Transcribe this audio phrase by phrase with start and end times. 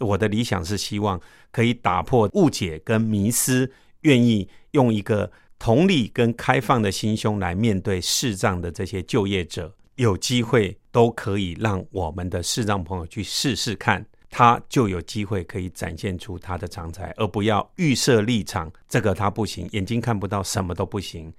[0.00, 1.20] 我的理想是希望
[1.50, 21.32] 可以打破误解跟迷思，愿意用一个同理跟开放的心胸来面对视障的这些就业者，有机会都可以让我们的视障朋友去试试看，他就有机会可以展现出他的长才，而不要预设立场，这个他不行，眼睛看不到，什么都不行。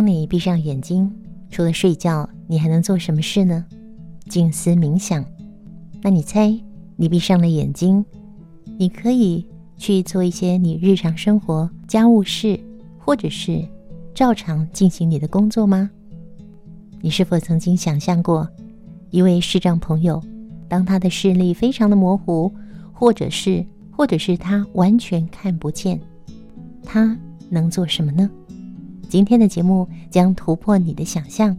[0.00, 1.12] 当你闭上眼睛，
[1.50, 3.66] 除了睡觉，你还能做什么事呢？
[4.30, 5.22] 静思冥想。
[6.00, 6.58] 那你猜，
[6.96, 8.02] 你闭上了眼睛，
[8.78, 12.58] 你可以去做一些你日常生活家务事，
[12.96, 13.62] 或者是
[14.14, 15.90] 照常进行你的工作吗？
[17.02, 18.48] 你是否曾经想象过，
[19.10, 20.18] 一位视障朋友，
[20.66, 22.50] 当他的视力非常的模糊，
[22.90, 26.00] 或者是，或者是他完全看不见，
[26.82, 27.14] 他
[27.50, 28.30] 能做什么呢？
[29.10, 31.56] 今天的节目将突破你的想象。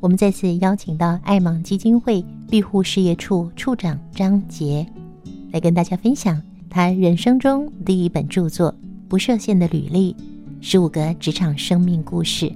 [0.00, 4.86] 我们再次邀请到爱芒基金会庇护事业处处长张杰，
[5.52, 8.72] 来跟大家分享他人生中第一本著作
[9.06, 10.16] 《不设限的履历：
[10.62, 12.46] 十五个职场生命故事》。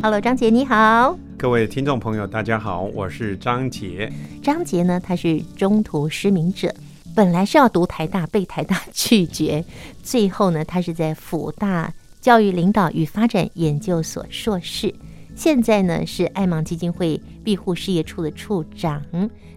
[0.00, 1.18] Hello，张杰你好。
[1.36, 4.08] 各位听众朋友，大家好，我是张杰。
[4.40, 6.72] 张杰呢，他是中途失明者。
[7.14, 9.64] 本来是要读台大，被台大拒绝。
[10.02, 14.94] 最后呢，他是在辅大教育领导与发展研究所硕士。
[15.34, 19.02] 现在呢，是爱盲基金会庇护事业处的处长。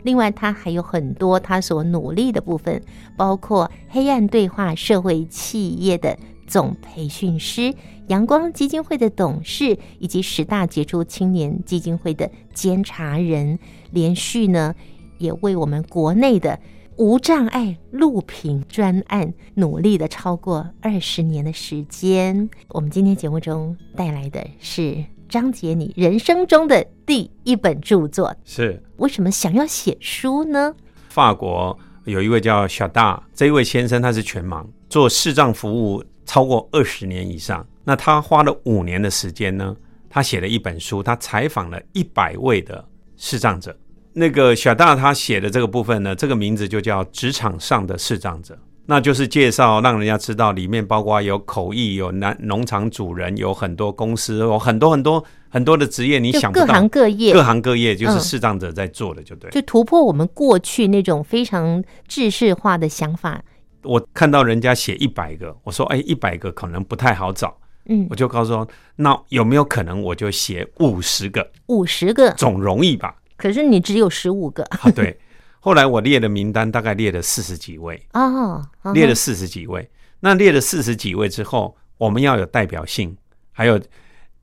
[0.04, 2.82] 另外，他还有很多他所努力的部分，
[3.16, 6.18] 包括黑暗对话社会企业的
[6.48, 7.74] 总培训师、
[8.08, 13.58] 阳光基金会的董事，以及十大杰出青年基金会的监察人。
[13.92, 14.74] 连续呢，
[15.18, 16.60] 也为我们国内的。
[17.04, 22.50] 无障碍录屏专案努力的超过二十年的时间。
[22.70, 28.34] 我们今天节目中带来的是张杰你人生中的第一本著作。
[28.46, 30.74] 是为什么想要写书呢？
[31.10, 37.68] 法国有一位叫小大，这一位先生他是全盲，做视障服务超过二十年以上。
[37.84, 39.76] 那他花了五年的时间呢，
[40.10, 43.78] 他写了一本书，他采访了一百位的视障者。
[44.14, 63.42] 那个小大他写的这个部分呢，这个名字就叫职场上的视障者，那就是介绍让人家知道里面包括有口译、有农农场主人、有很多公司、有很多很多很多的职业，你想不到，各行各业，各行各业就是视障者在做的，就对、嗯，就突破我们过去那种非常制式化的想法。
[63.82, 67.56] 我看到人家写一百个，我说哎，一百个可能不太好找，
[67.90, 71.50] 嗯，我就告诉说，那有没有可能我就写五十个？
[71.68, 72.32] 五十个。
[72.34, 73.16] 总容易吧？
[73.44, 74.64] 可是你只有十五个。
[74.64, 74.90] 啊？
[74.96, 75.20] 对，
[75.60, 78.02] 后来我列的名单大概列了四十几位。
[78.14, 79.90] 哦，列了四十几位。
[80.22, 83.18] 那列了四十几位之后，我们要有代表性，
[83.52, 83.78] 还有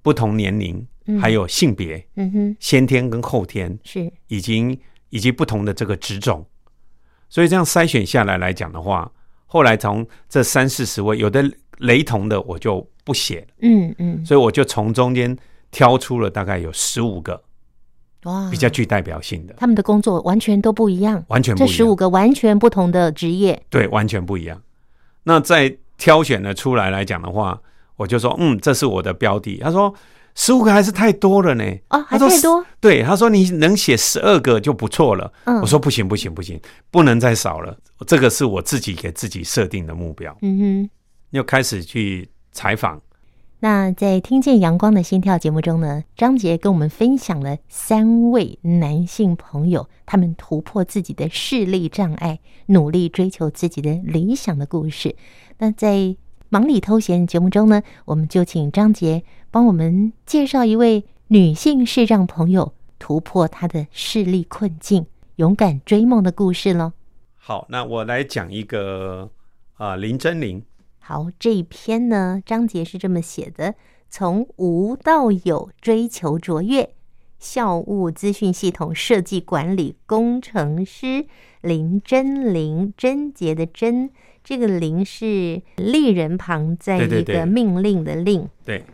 [0.03, 0.87] 不同年龄，
[1.19, 4.79] 还有性别，嗯哼，先天跟后天是，以及
[5.09, 6.45] 以及不同的这个职种，
[7.31, 9.11] 所以这样筛选下来来讲的话，
[9.47, 11.43] 后来从这三四十位，有的
[11.79, 15.35] 雷同的我就不写了，嗯嗯，所以我就从中间
[15.71, 17.43] 挑出了大概有十五个。
[18.25, 21.69] 哇，比较具代表性的，他们的工作完全都不一样，完全不一样。
[21.69, 24.61] 这十五个完全不同的职业，对，完全不一样。
[25.23, 27.61] 那在挑选了出来来讲的话，
[27.97, 29.59] 我就说，嗯，这是我的标的。
[29.63, 29.95] 他说
[30.35, 32.65] 十五个还是太多了呢，哦，还太多。
[32.81, 35.33] 对，他说你能写十二个就不错了。
[35.45, 36.61] 嗯，我说不行不行不行，
[36.91, 37.77] 不能再少了。
[38.07, 40.37] 这个是我自己给自己设定的目标。
[40.43, 40.91] 嗯哼，
[41.31, 43.01] 又开始去采访。
[43.63, 55.15] 那在《听见阳光的心跳》节目中呢，张杰跟我们分享了三位男性朋友他们突破自己的视力障碍，努力追求自己的理想的故事。
[55.59, 55.97] 那在
[56.49, 65.05] 《忙里偷闲》节目中呢，我们就请张杰帮我们介绍一位女性视障朋友突破她的视力困境，
[65.37, 66.95] 勇敢追梦的故事喽。
[67.37, 69.29] 好，那我来讲一个
[69.75, 70.63] 啊、林真玲。
[71.01, 73.75] 好，这一篇呢，章节是这么写的：
[74.09, 76.95] 从无到有，追求卓越，
[77.39, 81.27] 校务资讯系统设计管理工程师
[81.63, 84.11] 林真玲，贞洁的贞，
[84.45, 88.49] 这个玲是立人旁，在一个命令的令。
[88.65, 88.85] 对，对，对，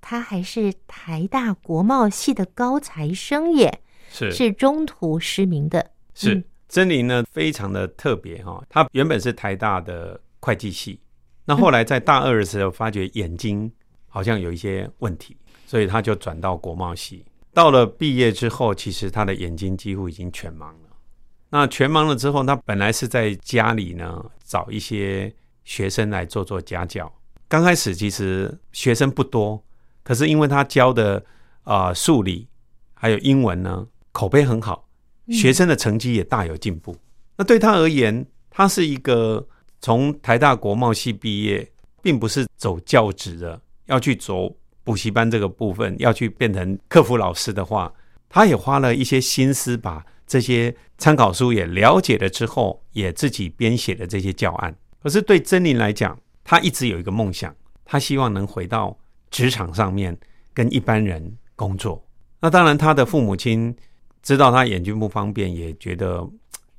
[0.00, 5.90] 他还是台大国贸系的高材生耶，是是中途失明的。
[6.14, 10.98] 是、嗯、真玲呢，非常的特别哈，他原本是台大的会计系。
[11.50, 13.68] 那后来在大二的时候，发觉眼睛
[14.06, 15.36] 好像有一些问题，
[15.66, 17.24] 所以他就转到国贸系。
[17.52, 20.96] 到了毕业之后，其实他的眼睛几乎已经全盲了。
[21.48, 27.12] 那全盲了之后，他本来是在家里呢找一些学生来做做家教。
[27.48, 29.60] 刚开始其实学生不多，
[30.04, 31.16] 可是因为他教的
[31.64, 32.46] 啊、呃、数理
[32.94, 34.86] 还有英文呢，口碑很好，
[35.30, 36.92] 学生的成绩也大有进步。
[36.92, 37.00] 嗯、
[37.38, 39.44] 那对他而言，他是一个
[39.80, 41.66] 从台大国贸系毕业，
[42.02, 44.54] 并不是走教职的，要去走
[44.84, 47.92] 补习班这个部分，要去变成客服老师的话，
[48.28, 54.74] 他也花了一些心思，把这些参考书也了解了之后，也自己编写了这些教案。
[55.02, 57.54] 可是对珍妮来讲，他一直有一个梦想，
[57.84, 58.96] 他希望能回到
[59.30, 60.16] 职场上面
[60.52, 62.04] 跟一般人工作。
[62.40, 63.74] 那当然，他的父母亲
[64.22, 66.28] 知道他眼睛不方便，也觉得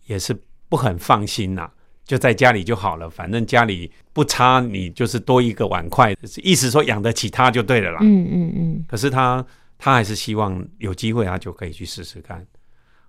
[0.06, 0.40] 也是
[0.70, 1.70] 不很放心呐、
[2.06, 8.00] 就在家里就好了，反正家里不差，你就是多一个碗筷，意思说养得起他就对了啦。
[8.02, 8.86] 嗯嗯嗯。
[8.88, 9.46] 可是他
[9.78, 12.46] 他还是希望有机会，他就可以去试试看。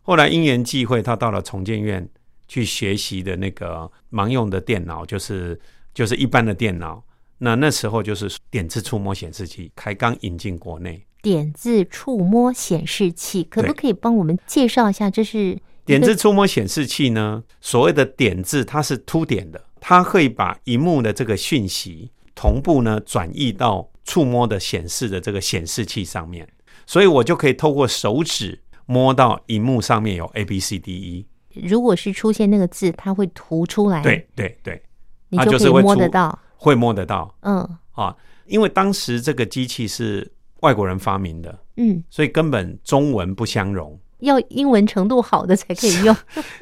[0.03, 2.09] 后来因缘际会，他到了重建院
[2.49, 5.59] 去学习的那个盲用的电脑，就是
[5.95, 7.03] 就是一般的电脑。
[7.39, 11.05] 那那时候就是点字触摸显示器，才刚引进国内。
[11.21, 15.11] 点字触摸显示器，可不可以帮我们介绍一下？
[15.11, 17.43] 这是点字触摸显示器呢？
[17.61, 26.49] 所谓的点字，它是凸点的，它会把荧幕的这个讯息同步呢转移到触摸的显示的这个显示器上面，
[26.87, 28.61] 所以我就可以透过手指。
[28.85, 31.27] 摸到荧幕上面有 A B C D E，
[31.67, 34.03] 如果是出现那个字，它会涂出来。
[34.03, 34.83] 对对对，
[35.29, 37.33] 你就可以摸得到，会摸得到。
[37.43, 38.15] 嗯啊，
[38.45, 40.31] 因为当时这个机器是
[40.61, 46.17] 外国人发明的，嗯，所以根本中文不相容，要英文程度好的才可以用。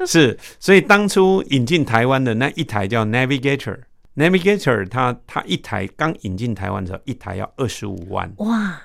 [0.05, 8.31] 是，所以当初引进台湾的那一台叫 Navigator，Navigator，它它一台刚引进台湾的时候，一台要二十五万。
[8.37, 8.81] 哇，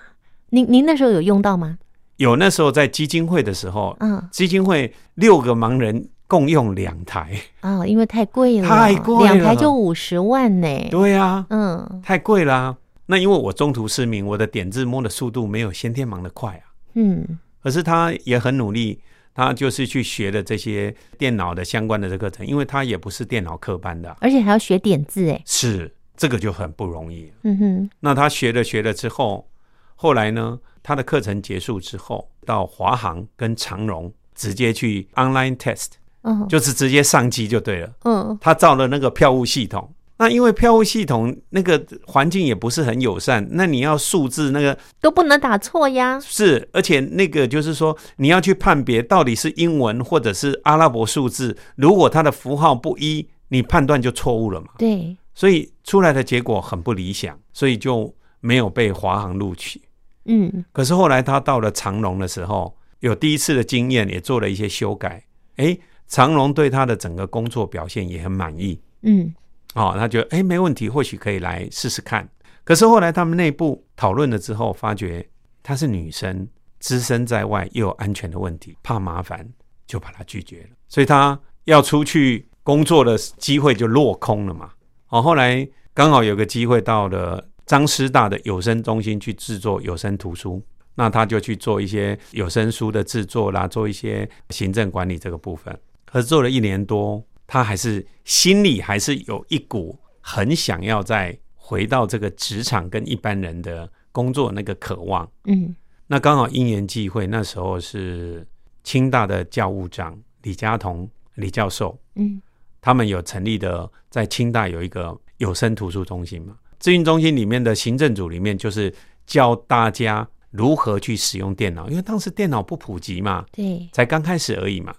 [0.51, 1.79] 您您那时候有用到吗？
[2.19, 10.67] 有那时候在基金会的时候，嗯，基金会六个盲人共用两台啊，因为太贵了，太贵了，两台就五十万呢。
[10.91, 12.77] 对啊，嗯，太贵啦啊。
[13.07, 16.65] 那因为我中途失明，我的点字摸的速度没有先天盲的快啊。
[16.95, 19.03] 嗯，可是他也很努力，
[19.35, 27.33] 他就是去学的这些电脑的相关的这课程，因为他也不是电脑科班的，而且还要学点字，哎，是这个就很不容易。
[27.43, 29.49] 嗯哼，那他学了学了之后。
[29.97, 37.93] 后来呢，他的课程结束之后，到华航跟长荣直接去 online test，嗯，就是直接上机就对了。
[38.05, 46.19] 嗯，他造了那个票务系统，那因为票务系统那个环境也不是很友善，那你要数字那个都不能打错呀。
[46.21, 54.69] 是，而且那个就是说，你要去判别到底是英文或者是阿拉伯数字，如果它的符号不一，你判断就错误了嘛。
[54.79, 59.83] 对，所以出来的结果很不理想，所以就没有被华航录取。
[60.25, 65.23] 嗯，可是后来他到了长隆的时候，有第一次的经验，也做了一些修改。
[65.57, 65.77] 哎，
[66.09, 68.81] 长隆对他的整个工作表现也很满意。
[69.03, 69.33] 嗯，
[69.77, 72.29] 哦，他觉得哎没问题，或许可以来试试看。
[72.65, 75.25] 可是后来他们内部讨论了之后，发觉
[75.63, 76.49] 她是女生，
[76.81, 79.49] 只身在外又有安全的问题，怕麻烦，
[79.87, 80.71] 就把她拒绝了。
[80.89, 84.73] 所以她要出去工作的机会就落空了嘛。
[85.11, 87.49] 哦，后来刚好有个机会到了。
[87.67, 90.63] 张师大的有声中心去制作有声图书，
[90.95, 95.77] 那他就去做一些有声书的制作啦，做一些行政管理这个部分。
[96.05, 105.29] 可是做了一年多，他还是心里还是有一股很想要再回到这个职场跟一般人的工作那个渴望。
[105.45, 105.75] 嗯，
[106.07, 108.47] 那刚好因缘际会，那时候是
[108.85, 112.41] 清大的教务长李嘉彤李教授，嗯，
[112.81, 116.57] 他们有成立的在清大有一个有声图书中心嘛。
[116.81, 118.95] 咨询中心里面的行政组里面，就是
[119.27, 124.95] 教大家如何去使用电脑，因为当时电脑不普及嘛，对，才刚开始而已嘛，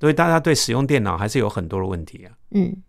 [0.00, 2.32] 所以大家对使用电脑还是有很多的问题啊。
[2.50, 2.82] 嗯，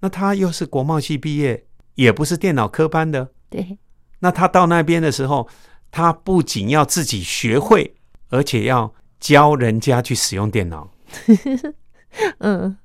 [0.00, 3.78] 那他又是国贸系毕业，也不是电脑科班的，对，
[4.20, 5.48] 那他到那边的时候，
[5.90, 7.94] 他不仅要自己学会，
[8.28, 10.90] 而且要教人家去使用电脑，
[12.38, 12.76] 嗯，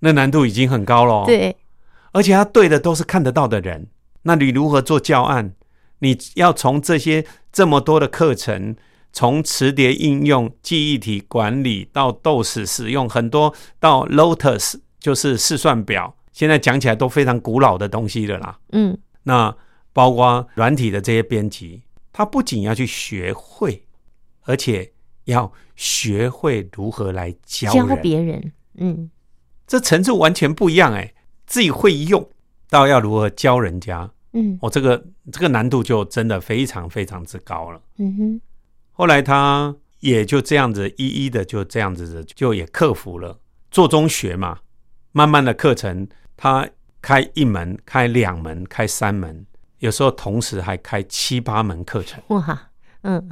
[0.00, 1.56] 那难度已经很高了，对，
[2.12, 3.88] 而且他对的都是看得到的人。
[4.22, 5.54] 那你如何做教案？
[5.98, 8.76] 你要从这些这么多的课程，
[9.12, 18.58] 从磁碟应用、记忆体管理到 DOS 使用，很多到 Lotus 就是试算表，现在讲起来都非常古老的东西了啦。
[18.72, 19.54] 嗯，那
[19.92, 23.82] 包括软体的这些编辑，他不仅要去学会，
[24.44, 24.90] 而且
[25.24, 28.52] 要学会如何来教别人。
[28.74, 29.10] 嗯，
[29.66, 31.12] 这层次完全不一样哎，
[31.46, 32.26] 自己会用。
[32.70, 37.78] 到要如何教人家，嗯，哦，这个这个难度就真的非常非常之高了。
[37.98, 38.40] 嗯哼，
[39.02, 43.36] 后来他也就这样子一一的就这样子就也克服了，
[43.68, 44.60] 做中学嘛，
[45.10, 46.06] 慢慢的课程
[46.36, 46.68] 他
[47.00, 49.44] 开一门、开两门、开三门，
[49.80, 52.22] 有时候同时还开七八门课程。
[52.28, 53.28] 哇，嗯，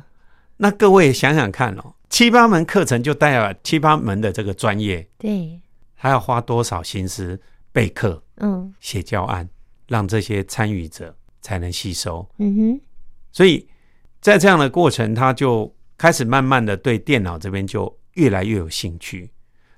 [0.56, 5.60] 那各位想想看哦，七八门课程就代表七八门的这个专业，对，
[5.96, 9.48] 他要花多少心思备课，嗯，写教案，
[9.86, 12.28] 让这些参与者才能吸收。
[12.38, 12.80] 嗯哼，
[13.30, 13.68] 所以
[14.20, 19.30] 在这样的过程，他就开始慢慢的对电脑这边就越来越有兴趣。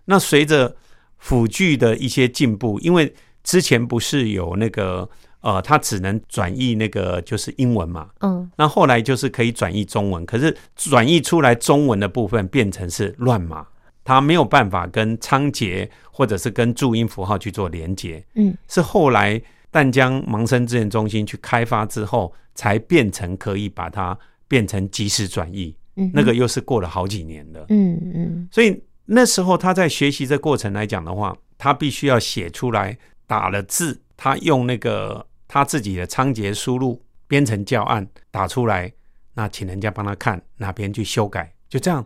[0.04, 0.74] 那随着
[1.18, 3.12] 辅具的一些进步，因为
[3.44, 5.08] 之前不是有那个
[5.40, 13.66] 呃，他只能转译那个就是英文嘛，嗯，那后来就是可以转译中文，可是转译出来中文的部分变成是乱码，
[14.04, 24.16] 他没有办法跟仓颉或者是跟注音符号去做连接，嗯，是后来淡江盲生资源中心去开发之后，才变成可以把它
[24.52, 32.98] 变成即时转译，嗯，那个又是过了好几年的，嗯嗯，所以那时候他在学习这过程来讲的话，他必须要写出来。
[33.24, 38.92] 打了字，他用那个他自己的仓颉输入编成教案打出来，
[39.32, 42.04] 那请人家帮他看哪边去修改，就这样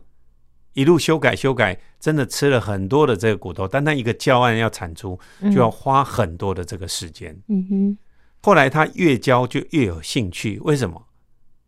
[0.74, 3.66] 一路修改修改，真的吃了很多的这个骨头。
[3.66, 5.18] 单单一个教案要产出，
[5.52, 7.36] 就要花很多的这个时间。
[7.48, 7.98] 嗯哼。
[8.42, 11.05] 后来他越教就越有兴趣，为什么？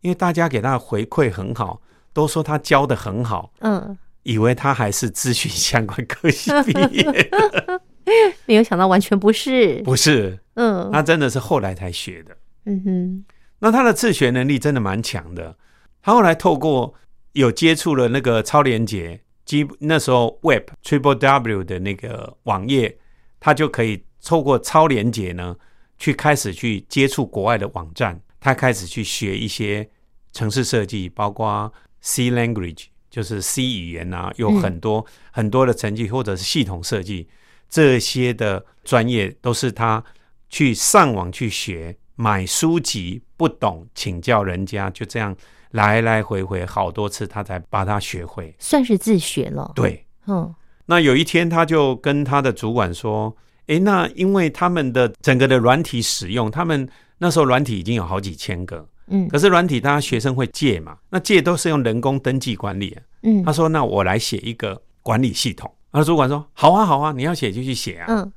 [0.00, 1.80] 因为大家给他的回馈很好，
[2.12, 3.52] 都说他教的很好。
[3.60, 7.30] 嗯，以为他还是资讯相关科系毕业。
[8.46, 13.24] 没有想到，完全不是，不是，嗯，他真的是后来才学的，嗯哼，
[13.58, 15.54] 那他的自学能力真的蛮强的。
[16.00, 16.94] 他后来透过
[17.32, 22.96] 有接触了那个超连接，基那时候 Web Triple W 的那个网页，
[23.38, 25.54] 他就可以透过超连接呢，
[25.98, 29.88] 去开始去接触国外的网站，他开始去学一些
[30.32, 37.28] 城市设计，包括 C language，就是 C 语言啊，有很多、嗯、很多的成绩，或者是系统设计。
[37.68, 40.02] 这些的专业都是他
[40.48, 45.36] 去上网去学，买书籍不懂请教人家，就这样
[45.72, 49.70] 来来回回好多次，他才把它学会，算是自学了。
[49.74, 50.54] 对，嗯。
[50.86, 53.36] 那有一天，他就跟他的主管说
[53.68, 56.88] ：“诶，那因为他们的整个的软体使用，他们
[57.18, 68.32] 那时候软体已经有好几千个，嗯，可是软体大家学生会借嘛，那借都是用人工登记管理，嗯，他说：那我来写一个管理系统。”然后主管说：“好啊，好啊，你要写就去写啊。”嗯，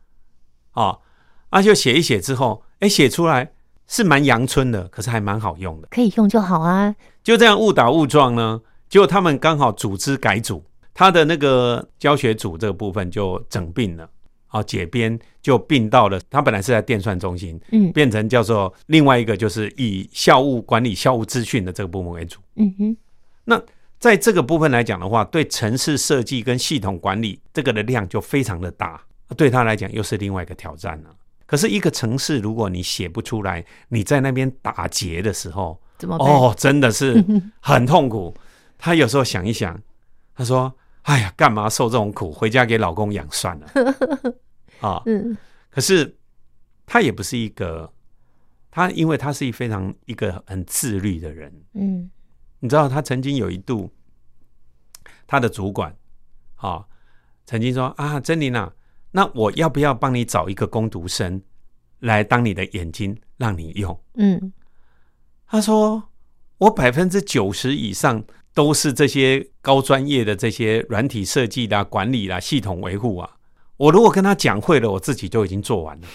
[0.74, 1.00] 哦，
[1.52, 3.52] 那就写一写之后，哎，写出来
[3.88, 6.96] 是蛮阳春的，可是还蛮好用的，可以用就好啊。
[7.24, 8.60] 就这样误打误撞呢，
[8.90, 14.10] 结果他们刚好组织改组，他的那个教学组这个部分就整并了，
[14.52, 22.40] 啊，解编就并到了他本来是在电算中心，嗯，变成叫做另外一个就是以校务管理、校务资讯的这个部门为主。
[22.56, 22.98] 嗯哼，
[23.44, 23.62] 那。
[24.02, 29.00] 在这个部分来讲的话，对城市设计跟系统管理这个的量就非常的大，
[29.38, 31.16] 对他来讲又是另外一个挑战了。
[31.46, 36.28] 可是，一个城市如果你写不出来，你在那边打结的时候，怎么办？
[36.28, 37.24] 哦，真的是
[37.60, 38.34] 很痛苦。
[38.80, 39.80] 他有时候想一想，
[40.36, 42.32] 他说：“哎呀，干嘛受这种苦？
[42.32, 43.68] 回家给老公养算了。
[44.82, 45.36] ”啊，嗯。
[45.70, 46.18] 可是
[46.86, 47.92] 他也不是一个，
[48.70, 52.10] 他因为他是一非常一个很自律的人，嗯。
[52.60, 53.92] 你知道他曾经有一度，
[55.26, 55.96] 他的主管，
[56.56, 56.86] 啊，
[57.46, 58.72] 曾经说啊，珍妮娜，
[59.12, 61.42] 那我要不要帮你找一个工读生
[62.00, 64.00] 来当你的眼睛，让你用？
[64.14, 64.54] 嗯，
[65.48, 66.04] 他说
[66.60, 73.30] 我百分之九十以上都是这些高专业的这些软体设计啦、管理啦、系统维护啊，
[73.78, 76.08] 我如果跟他讲会了，我自己就已经做完了。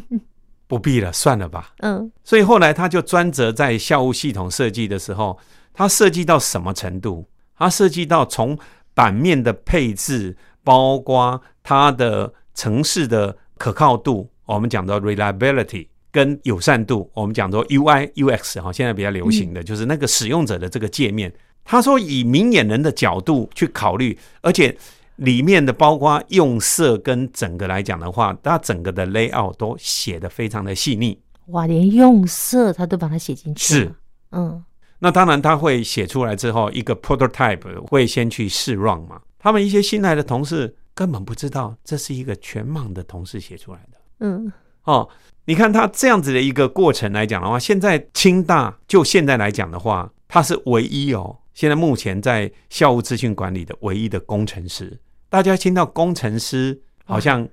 [0.66, 1.72] 不必了，算了吧。
[1.78, 5.38] 嗯，所以后来他就专责在校务系统设计的时候。
[5.74, 7.24] 他设计到什么程度？
[7.56, 8.58] 他设计到从
[8.94, 21.32] 版面的配置，包括它的城市的可靠度，我们讲到 reliability 跟友善度，我们讲到 UI UX 哈，现在比较流行的就是那个使用者的这个界面。
[21.70, 24.74] 他说以明眼人的角度去考虑，而且
[25.16, 31.20] 里面的包括用色跟整个来讲的话，它整个的 layout 都写得非常的细腻。
[31.48, 33.74] 哇，连用色他都把它写进去。
[33.74, 33.94] 是，
[34.30, 34.64] 嗯。
[35.00, 39.20] 那当然，他会写出来之后，一个 prototype 会先去试 run 嘛。
[39.38, 43.98] 他们一些新来的同事根本不知道这是一个全盲的同事写出来的。
[44.20, 44.50] 嗯，
[44.84, 45.06] 哦，
[45.44, 54.96] 你看他这样子的一个过程来讲的话，现在清大就现在来讲的话，他是唯一哦，现在目前在校务资讯管理的唯一的工程师。
[55.28, 57.48] 大家听到工程师好像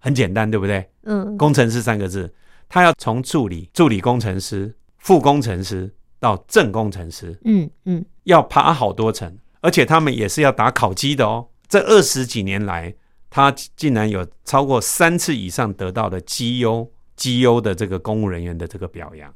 [0.00, 0.84] 很简单，对不对？
[1.04, 2.34] 嗯，工程师三个字，
[2.68, 5.88] 他要从助理、助理工程师、副工程师。
[6.18, 11.46] 到正工程师，嗯嗯，要爬好多层，而且他们也是要打考绩的哦。
[11.68, 12.94] 这二十几年来，
[13.28, 19.32] 他竟然有超过三次以上得到的绩优、绩优的这个公务人员的这个表扬。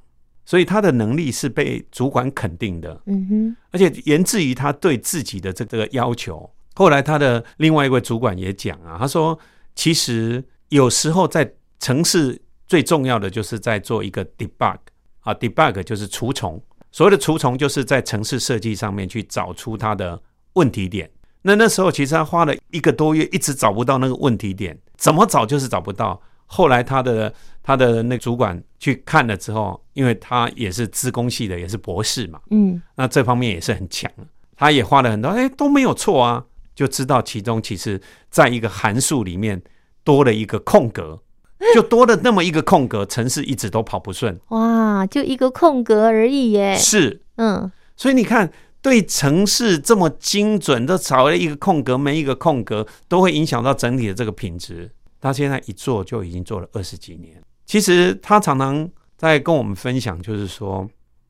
[0.49, 2.99] 所以他的能力是被主管肯定的。
[3.05, 6.51] 嗯哼，而且源自于他对自己的这个要求。
[6.75, 9.39] 后来他的另外一位主管也讲啊，他说，
[9.75, 14.79] 其实有时候在城市最重要的就是在做一个 debug
[15.21, 16.59] 啊，debug 就是除虫。
[16.93, 20.19] 所谓的除虫，就是在城市设计上面去找出它的
[20.55, 21.11] 问题点。
[21.43, 26.19] 那那时候其实他花了一个多月，一直找不到那个问题点，怎么找就是找不到。
[26.47, 27.35] 后来他的
[27.69, 34.11] 他的那主管去看了之后，因为他也是资工系的，也是博士嘛，嗯，那这方面也是很强。
[34.57, 36.43] 他也花了很多，哎，都没有错啊，
[36.75, 39.61] 就知道其中其实在一个函数里面
[40.03, 41.21] 多了一个空格。
[41.75, 44.41] 就多了那么一个空格，城市一直都跑不顺。
[44.49, 46.75] 哇，就一个空格而已耶。
[46.75, 54.91] 是，嗯，所以你看，对城市这么精准，都少了一个空格，每一个空格都会影响到整体的这个品质。
[55.21, 57.43] 他现在一做就已经做了二十几年。
[57.69, 60.89] 其实他常常在跟我们分享，就是说，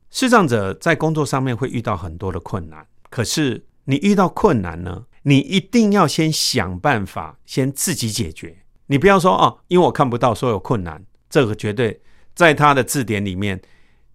[0.09, 2.87] 视障者在工作上面会遇到很多的困难。
[3.09, 8.57] 可是你遇到困难呢，你一定要先想办法，先自己解决。
[8.87, 11.99] 你不要说哦，因为我看不到，所有困难，这个绝对
[12.33, 13.61] 在他的字典里面，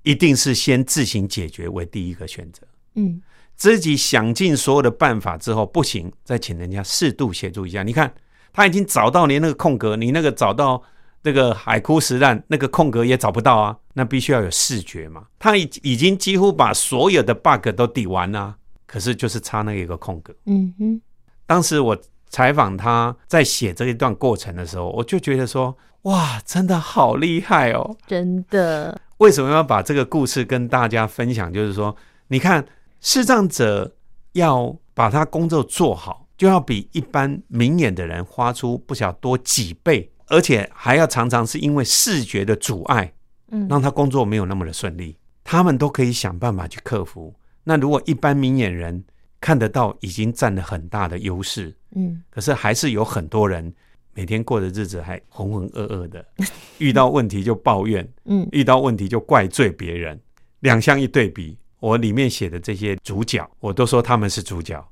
[0.02, 2.62] 一定是先自行解决为第一个选择。
[2.94, 3.20] 嗯，
[3.54, 7.82] 自己想尽所有的办法之后不行，再请人家适度协助一下。
[7.82, 8.14] 你看，
[8.50, 10.82] 他已经找到你那个空格，你那个找到
[11.24, 15.24] 那个海枯石烂，那个空格也找不到啊，那必须要有视觉嘛。
[15.40, 18.54] 他已已经几乎把所有的 bug 都抵完了，
[18.86, 20.32] 可是就是差那一个空格。
[20.46, 21.00] 嗯哼，
[21.46, 21.98] 当时我。
[22.30, 27.96] 采访他在写这一段过程的时候，我就觉得说，哇，真的好厉害哦！
[28.08, 29.00] 真的。
[29.18, 31.52] 为什么要把这个故事跟大家分享？
[31.52, 31.94] 就是说，
[32.26, 32.66] 你看，
[33.00, 33.94] 视障者
[34.32, 43.12] 要把他工作做好，就要比一般明眼的人花出不晓多几倍，而且还要常常是因为视觉的阻碍，
[43.50, 45.16] 嗯，让他工作没有那么的顺利。
[45.42, 47.34] 他们都可以想办法去克服。
[47.62, 49.04] 那如果一般明眼人，
[49.40, 53.70] 看得到已经占了很大的优势，嗯，可是还是有很多人
[54.14, 56.24] 每天过的日子还浑浑噩噩的，
[56.78, 60.18] 遇到问题就抱怨，嗯，遇到问题就怪罪别人。
[60.60, 64.82] 两相一对比，我里面写的这些主角，我都说他们是主角。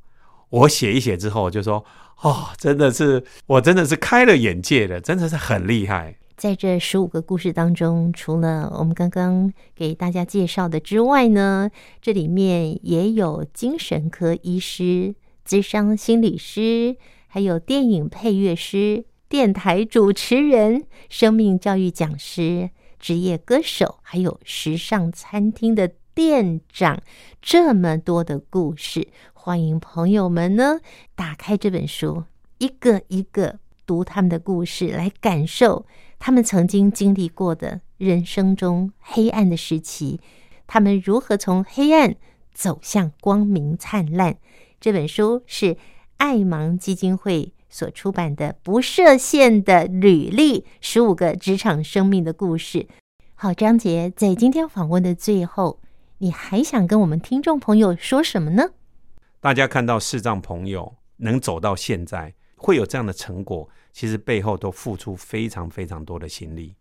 [0.52, 1.82] 我写一写之后，就说，
[2.20, 6.14] 哦，真的是，我真的是开了眼界的，真的是很厉害。
[6.36, 11.70] 在这十五个故事当中，除了我们刚刚给大家介绍的之外呢，
[12.02, 16.96] 这里面也有精神科医师、智商心理师，
[17.28, 22.68] 还有电影配乐师、电台主持人、生命教育讲师、
[23.00, 27.00] 职业歌手，还有时尚餐厅的店长，
[27.40, 29.08] 这么多的故事，
[29.44, 30.78] 欢迎朋友们呢
[31.16, 32.22] 打开这本书，
[32.58, 35.84] 一个一个读他们的故事，来感受。
[36.20, 40.20] 他们曾经经历过的人生中黑暗的时期，
[40.68, 42.14] 他们如何从黑暗
[42.54, 44.36] 走向光明灿烂？
[44.80, 45.76] 这本书是
[46.18, 52.86] 爱芒基金会所出版的《不设限的履历》，十五个职场生命的故事。
[53.34, 55.80] 好，张杰，在今天访问的最后，
[56.18, 58.70] 你还想跟我们听众朋友说什么呢？
[59.42, 63.68] 大家看到视障朋友能走到现在，会有这样的成果。
[63.92, 66.76] 其实背后都付出非常非常多的心力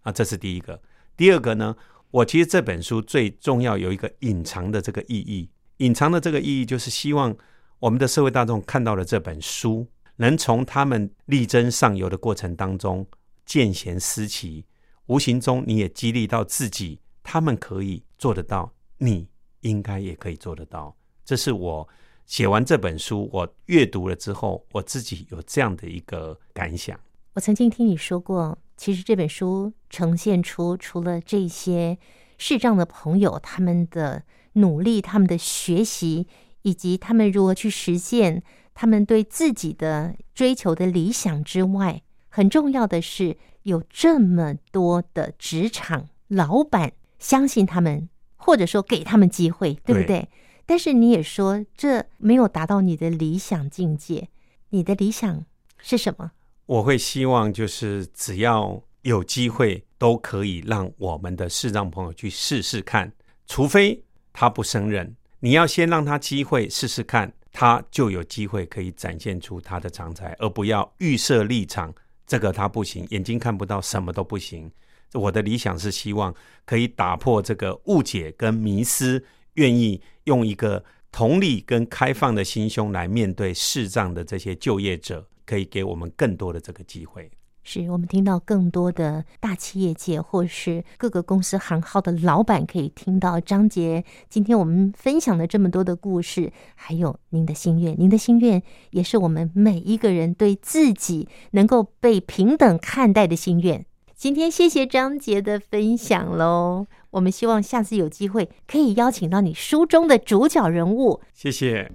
[0.00, 0.80] 啊，这是第一个。
[1.14, 1.76] 第二个呢，
[2.10, 7.36] 我其实这本书最重要有一个隐藏的这个意义，隐藏的这个意义就是希望
[7.78, 9.86] 我们的社会大众看到了这本书，
[10.16, 13.06] 能从他们力争上游的过程当中
[13.44, 14.64] 见贤思齐，
[15.04, 19.28] 无形中你也激励到自己，他们可以做得到，你
[19.60, 20.96] 应该也可以做得到。
[21.30, 21.88] 这是我。
[22.26, 26.98] 写完这本书，我阅读了之后，我自己有这样的一个感想。
[27.34, 31.96] 我曾经听你说过，其实这本书呈现出除了这些
[32.36, 36.26] 视障的朋友他们的努力、他们的学习，
[36.62, 38.42] 以及他们如何去实现
[38.74, 46.90] 他们对自己的追求的理想之外，很重要的是有这么多的职场老板
[47.20, 50.06] 相信他们，或者说给他们机会，对不对？
[50.06, 50.28] 对
[50.66, 54.28] 但是你也说，这没有达到你的理想境界。
[54.70, 55.44] 你的理想
[55.82, 56.30] 是什么？
[56.66, 63.12] 我会希望就是只要有机会，都可以让我们的视障朋友去试试看。
[63.46, 64.00] 除非
[64.32, 71.92] 他不胜任，你要先让他机会试试看，他就有机会可以展现出他的长才，而不要预设立场，
[72.24, 74.70] 这个他不行，眼睛看不到，什么都不行。
[75.14, 76.32] 我的理想是希望
[76.64, 79.24] 可以打破这个误解跟迷思。
[79.54, 87.30] 愿意用一个同理跟开放的心胸来面对视障的这些就业者，可以给我们更多的这个机会。
[87.62, 103.84] 是我们听到更多的大企业界或是各个公司行号的老板可以听到张杰今天我们分享的这么多的故事，还有您的心愿，您的心愿也是我们每一个人对自己能够被平等看待的心愿。
[104.16, 111.20] 今天谢谢张杰的分享喽，我们希望下次有机会可以邀请到你书中的主角人物。
[111.34, 111.90] 谢谢。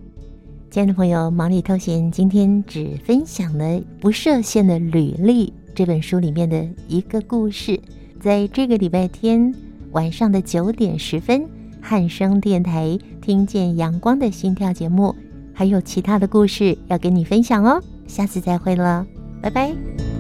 [0.69, 3.65] 亲爱的朋友，忙里偷闲，今天只分享了
[4.01, 7.80] 《不设限的履历》这本书里面的一个故事。
[8.19, 9.54] 在这个礼拜天
[9.91, 11.47] 晚上的九点十分，
[11.82, 15.15] 汉声电台听见阳光的心跳节目，
[15.54, 17.82] 还有其他的故事要跟你分享哦。
[18.06, 19.06] 下次再会了，
[19.41, 20.14] 拜拜。